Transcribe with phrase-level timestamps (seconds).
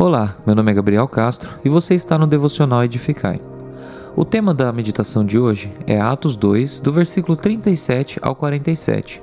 [0.00, 3.38] Olá, meu nome é Gabriel Castro e você está no Devocional Edificai.
[4.16, 9.22] O tema da meditação de hoje é Atos 2, do versículo 37 ao 47.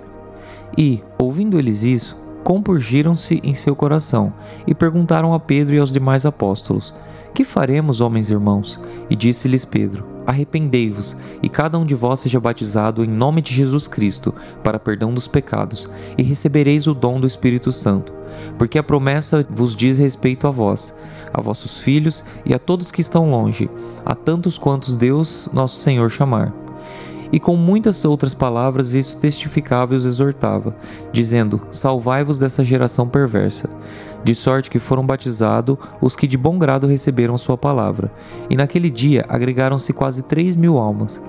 [0.77, 4.31] E, ouvindo eles isso, compurgiram-se em seu coração
[4.67, 6.93] e perguntaram a Pedro e aos demais apóstolos:
[7.33, 8.79] Que faremos, homens irmãos?
[9.09, 13.87] E disse-lhes Pedro: Arrependei-vos, e cada um de vós seja batizado em nome de Jesus
[13.87, 18.13] Cristo, para perdão dos pecados, e recebereis o dom do Espírito Santo.
[18.57, 20.93] Porque a promessa vos diz respeito a vós,
[21.33, 23.69] a vossos filhos e a todos que estão longe,
[24.05, 26.53] a tantos quantos Deus, nosso Senhor, chamar.
[27.31, 30.75] E com muitas outras palavras isso testificava e os exortava,
[31.11, 33.69] dizendo: Salvai-vos dessa geração perversa
[34.27, 38.11] de sorte que foram batizados os que de bom grado receberam sua palavra.
[38.49, 41.21] E naquele dia agregaram-se quase três mil almas,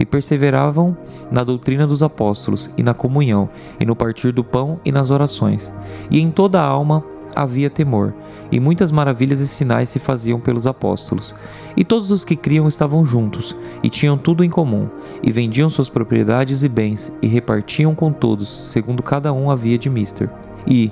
[0.00, 0.96] e perseveravam
[1.30, 3.46] na doutrina dos apóstolos, e na comunhão,
[3.78, 5.70] e no partir do pão e nas orações.
[6.10, 8.14] E em toda a alma havia temor,
[8.50, 11.34] e muitas maravilhas e sinais se faziam pelos apóstolos.
[11.76, 14.88] E todos os que criam estavam juntos, e tinham tudo em comum,
[15.22, 19.90] e vendiam suas propriedades e bens, e repartiam com todos, segundo cada um havia de
[19.90, 20.30] mister.
[20.66, 20.90] E,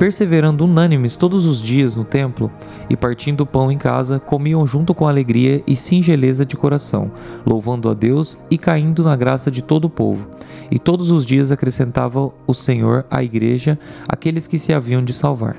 [0.00, 2.50] perseverando unânimes todos os dias no templo
[2.88, 7.12] e partindo o pão em casa, comiam junto com alegria e singeleza de coração,
[7.44, 10.26] louvando a Deus e caindo na graça de todo o povo.
[10.70, 15.54] E todos os dias acrescentava o Senhor à igreja aqueles que se haviam de salvar.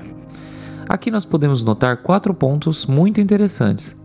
[0.88, 3.96] Aqui nós podemos notar quatro pontos muito interessantes.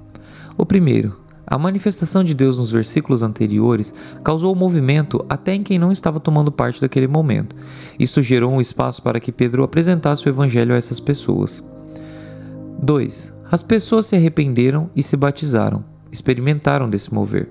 [0.56, 1.18] O primeiro,
[1.50, 6.52] a manifestação de Deus nos versículos anteriores causou movimento até em quem não estava tomando
[6.52, 7.56] parte daquele momento.
[7.98, 11.64] Isto gerou um espaço para que Pedro apresentasse o evangelho a essas pessoas.
[12.84, 13.34] 2.
[13.50, 17.50] As pessoas se arrependeram e se batizaram, experimentaram desse mover.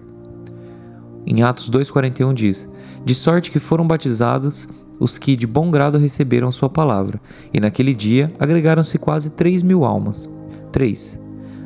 [1.26, 2.68] Em Atos 2,41 diz:
[3.02, 4.68] De sorte que foram batizados
[5.00, 7.20] os que de bom grado receberam sua palavra,
[7.52, 10.28] e naquele dia agregaram-se quase 3 mil almas.
[10.70, 11.18] 3.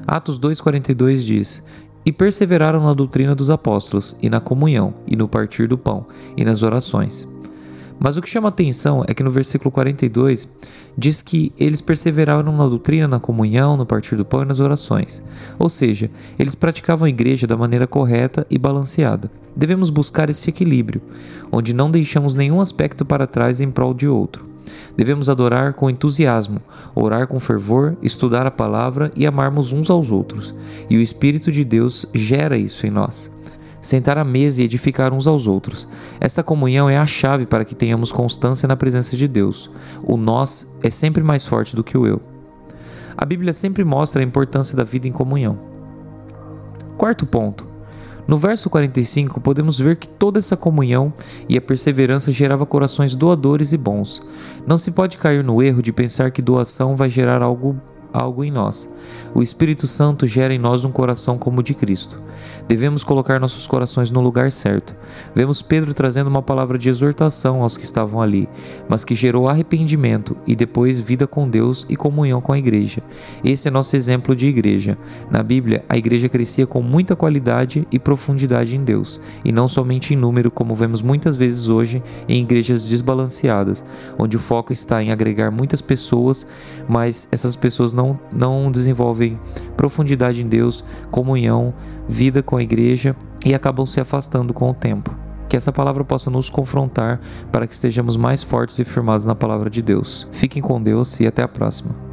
[0.07, 1.63] Atos 2,42 diz:
[2.05, 6.07] e perseveraram na doutrina dos apóstolos, e na comunhão, e no partir do pão,
[6.37, 7.29] e nas orações.
[7.99, 10.49] Mas o que chama atenção é que no versículo 42
[10.97, 15.23] diz que eles perseveraram na doutrina, na comunhão, no partir do pão e nas orações.
[15.59, 19.31] Ou seja, eles praticavam a igreja da maneira correta e balanceada.
[19.55, 21.03] Devemos buscar esse equilíbrio,
[21.53, 24.50] onde não deixamos nenhum aspecto para trás em prol de outro.
[24.97, 26.61] Devemos adorar com entusiasmo,
[26.95, 30.55] orar com fervor, estudar a palavra e amarmos uns aos outros.
[30.89, 33.31] E o Espírito de Deus gera isso em nós.
[33.81, 35.89] Sentar à mesa e edificar uns aos outros.
[36.21, 39.71] Esta comunhão é a chave para que tenhamos constância na presença de Deus.
[40.03, 42.21] O nós é sempre mais forte do que o eu.
[43.17, 45.59] A Bíblia sempre mostra a importância da vida em comunhão.
[46.99, 47.70] Quarto ponto:
[48.31, 51.13] no verso 45, podemos ver que toda essa comunhão
[51.49, 54.23] e a perseverança gerava corações doadores e bons.
[54.65, 57.75] Não se pode cair no erro de pensar que doação vai gerar algo
[58.13, 58.89] algo em nós.
[59.35, 62.23] O Espírito Santo gera em nós um coração como o de Cristo.
[62.67, 64.97] Devemos colocar nossos corações no lugar certo.
[65.35, 68.49] Vemos Pedro trazendo uma palavra de exortação aos que estavam ali,
[68.89, 73.03] mas que gerou arrependimento e depois vida com Deus e comunhão com a igreja.
[73.45, 74.97] Esse é nosso exemplo de igreja.
[75.31, 80.15] Na Bíblia, a igreja crescia com muita qualidade e profundidade em Deus, e não somente
[80.15, 83.85] em número, como vemos muitas vezes hoje em igrejas desbalanceadas,
[84.17, 86.47] onde o foco está em agregar muitas pessoas,
[86.89, 88.00] mas essas pessoas não,
[88.35, 89.39] não desenvolvem
[89.77, 91.75] profundidade em Deus, comunhão,
[92.09, 95.17] vida com a igreja e acabam se afastando com o tempo.
[95.49, 99.69] Que essa palavra possa nos confrontar para que estejamos mais fortes e firmados na palavra
[99.69, 100.29] de Deus.
[100.31, 102.10] Fiquem com Deus e até a próxima.